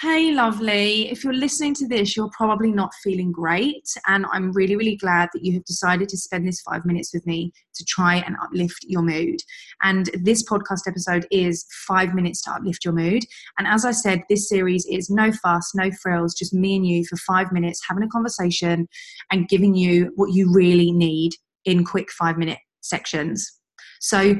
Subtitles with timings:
[0.00, 1.08] Hey, lovely.
[1.08, 3.86] If you're listening to this, you're probably not feeling great.
[4.08, 7.24] And I'm really, really glad that you have decided to spend this five minutes with
[7.26, 9.38] me to try and uplift your mood.
[9.82, 13.22] And this podcast episode is five minutes to uplift your mood.
[13.56, 17.04] And as I said, this series is no fuss, no frills, just me and you
[17.04, 18.88] for five minutes having a conversation
[19.30, 21.34] and giving you what you really need
[21.64, 23.48] in quick five minute sections.
[24.00, 24.34] So,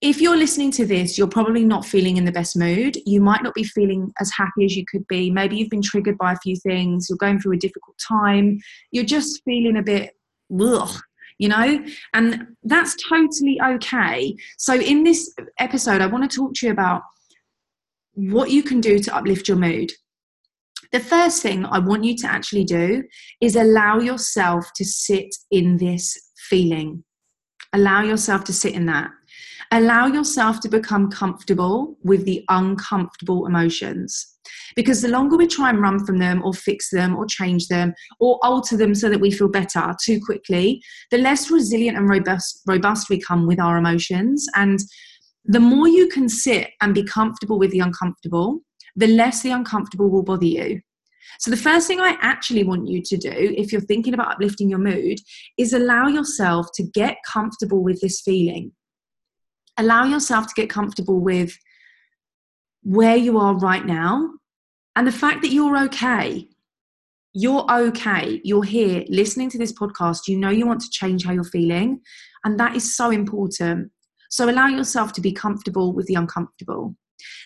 [0.00, 2.96] if you're listening to this, you're probably not feeling in the best mood.
[3.04, 5.28] You might not be feeling as happy as you could be.
[5.28, 7.08] Maybe you've been triggered by a few things.
[7.08, 8.60] You're going through a difficult time.
[8.92, 10.12] You're just feeling a bit,
[10.60, 10.96] ugh,
[11.38, 11.84] you know?
[12.14, 14.36] And that's totally okay.
[14.56, 17.02] So, in this episode, I want to talk to you about
[18.14, 19.90] what you can do to uplift your mood.
[20.92, 23.02] The first thing I want you to actually do
[23.40, 26.16] is allow yourself to sit in this
[26.48, 27.02] feeling.
[27.72, 29.10] Allow yourself to sit in that.
[29.70, 34.38] Allow yourself to become comfortable with the uncomfortable emotions.
[34.74, 37.92] Because the longer we try and run from them or fix them or change them
[38.18, 42.62] or alter them so that we feel better too quickly, the less resilient and robust,
[42.66, 44.46] robust we come with our emotions.
[44.56, 44.78] And
[45.44, 48.60] the more you can sit and be comfortable with the uncomfortable,
[48.96, 50.80] the less the uncomfortable will bother you.
[51.40, 54.70] So, the first thing I actually want you to do, if you're thinking about uplifting
[54.70, 55.18] your mood,
[55.58, 58.72] is allow yourself to get comfortable with this feeling
[59.78, 61.56] allow yourself to get comfortable with
[62.82, 64.30] where you are right now
[64.96, 66.48] and the fact that you're okay.
[67.34, 68.40] You're okay.
[68.42, 70.26] You're here listening to this podcast.
[70.26, 72.00] You know you want to change how you're feeling.
[72.44, 73.92] And that is so important.
[74.30, 76.96] So allow yourself to be comfortable with the uncomfortable.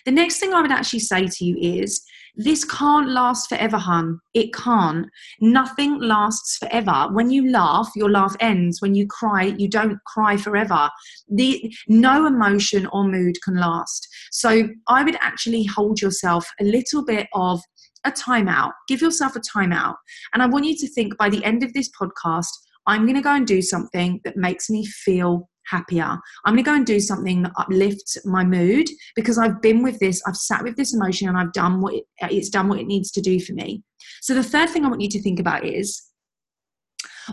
[0.05, 2.03] The next thing I would actually say to you is
[2.35, 4.19] this can't last forever, hun.
[4.33, 5.07] It can't.
[5.39, 7.07] Nothing lasts forever.
[7.11, 8.81] When you laugh, your laugh ends.
[8.81, 10.89] When you cry, you don't cry forever.
[11.29, 14.07] The no emotion or mood can last.
[14.31, 17.61] So I would actually hold yourself a little bit of
[18.03, 18.71] a timeout.
[18.87, 19.95] Give yourself a timeout.
[20.33, 22.49] And I want you to think by the end of this podcast,
[22.87, 26.17] I'm going to go and do something that makes me feel happier.
[26.45, 29.99] I'm going to go and do something that uplifts my mood because I've been with
[29.99, 32.79] this, I've sat with this emotion and I've done what it, uh, it's done what
[32.79, 33.83] it needs to do for me.
[34.21, 36.03] So the third thing I want you to think about is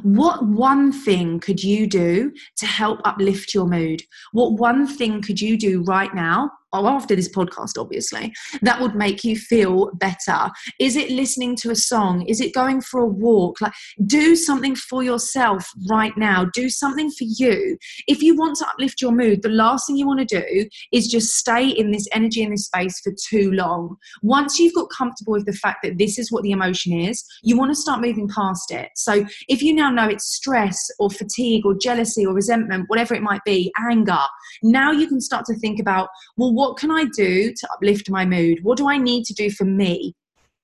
[0.03, 4.03] what one thing could you do to help uplift your mood?
[4.33, 8.33] What one thing could you do right now after this podcast, obviously,
[8.63, 10.51] that would make you feel better?
[10.79, 12.23] Is it listening to a song?
[12.27, 13.61] Is it going for a walk?
[13.61, 13.73] Like,
[14.07, 16.47] do something for yourself right now.
[16.53, 17.77] Do something for you.
[18.07, 21.09] If you want to uplift your mood, the last thing you want to do is
[21.09, 23.97] just stay in this energy in this space for too long.
[24.23, 27.57] Once you've got comfortable with the fact that this is what the emotion is, you
[27.59, 28.91] want to start moving past it.
[28.95, 33.23] So if you now know it's stress or fatigue or jealousy or resentment, whatever it
[33.23, 34.21] might be, anger,
[34.63, 38.27] now you can start to think about, well, what can I do to uplift my
[38.27, 38.59] mood?
[38.63, 40.15] What do I need to do for me?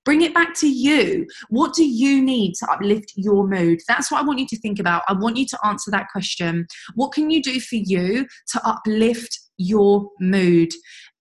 [0.05, 1.25] Bring it back to you.
[1.49, 3.79] What do you need to uplift your mood?
[3.87, 5.01] That's what I want you to think about.
[5.09, 6.67] I want you to answer that question.
[6.93, 10.69] What can you do for you to uplift your mood?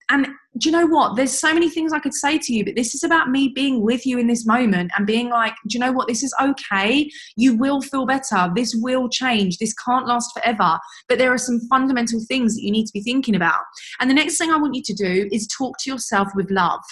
[0.08, 0.26] And
[0.58, 1.16] do you know what?
[1.16, 3.82] There's so many things I could say to you, but this is about me being
[3.82, 6.06] with you in this moment and being like, do you know what?
[6.06, 7.10] This is okay.
[7.36, 8.50] You will feel better.
[8.54, 9.58] This will change.
[9.58, 10.78] This can't last forever.
[11.08, 13.60] But there are some fundamental things that you need to be thinking about.
[14.00, 16.82] And the next thing I want you to do is talk to yourself with love.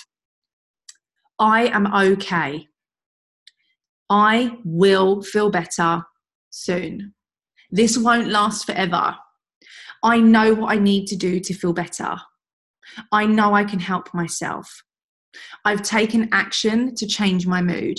[1.38, 2.69] I am okay.
[4.10, 6.03] I will feel better
[6.50, 7.14] soon.
[7.70, 9.16] This won't last forever.
[10.03, 12.16] I know what I need to do to feel better.
[13.12, 14.83] I know I can help myself.
[15.65, 17.99] I've taken action to change my mood.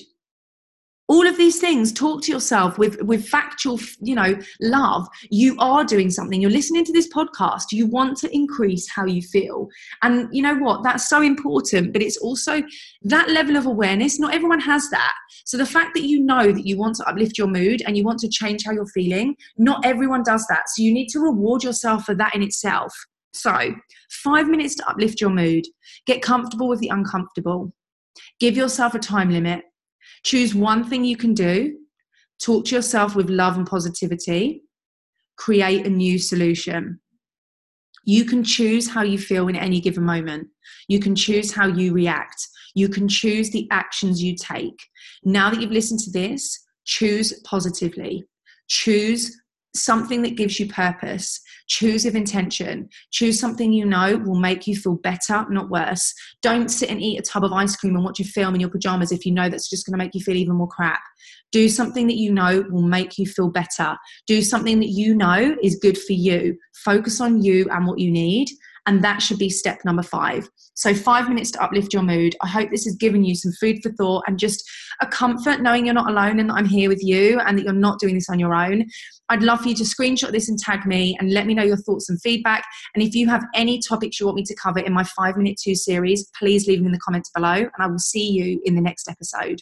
[1.07, 5.07] All of these things, talk to yourself with, with factual, you know, love.
[5.29, 6.41] You are doing something.
[6.41, 7.65] You're listening to this podcast.
[7.71, 9.67] You want to increase how you feel.
[10.01, 10.81] And you know what?
[10.81, 12.63] That's so important, but it's also
[13.03, 14.17] that level of awareness.
[14.19, 15.13] Not everyone has that.
[15.45, 18.03] So the fact that you know that you want to uplift your mood and you
[18.03, 20.69] want to change how you're feeling, not everyone does that.
[20.69, 22.91] So you need to reward yourself for that in itself.
[23.35, 23.75] So,
[24.09, 25.65] five minutes to uplift your mood.
[26.07, 27.73] Get comfortable with the uncomfortable.
[28.39, 29.63] Give yourself a time limit.
[30.23, 31.77] Choose one thing you can do.
[32.41, 34.63] Talk to yourself with love and positivity.
[35.37, 36.99] Create a new solution.
[38.05, 40.47] You can choose how you feel in any given moment.
[40.87, 42.47] You can choose how you react.
[42.73, 44.79] You can choose the actions you take.
[45.23, 48.25] Now that you've listened to this, choose positively.
[48.67, 49.35] Choose
[49.75, 51.41] something that gives you purpose.
[51.67, 52.89] Choose with intention.
[53.11, 56.13] Choose something you know will make you feel better, not worse.
[56.41, 58.69] Don't sit and eat a tub of ice cream and watch a film in your
[58.69, 61.01] pajamas if you know that's just going to make you feel even more crap.
[61.51, 63.95] Do something that you know will make you feel better.
[64.27, 66.57] Do something that you know is good for you.
[66.83, 68.49] Focus on you and what you need
[68.87, 70.47] And that should be step number five.
[70.75, 72.35] So, five minutes to uplift your mood.
[72.41, 74.63] I hope this has given you some food for thought and just
[75.01, 77.73] a comfort knowing you're not alone and that I'm here with you and that you're
[77.73, 78.85] not doing this on your own.
[79.29, 81.77] I'd love for you to screenshot this and tag me and let me know your
[81.77, 82.63] thoughts and feedback.
[82.93, 85.57] And if you have any topics you want me to cover in my five minute
[85.61, 88.75] two series, please leave them in the comments below and I will see you in
[88.75, 89.61] the next episode.